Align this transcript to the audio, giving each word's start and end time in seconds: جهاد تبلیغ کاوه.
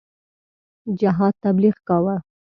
جهاد 1.01 1.33
تبلیغ 1.43 1.75
کاوه. 1.87 2.15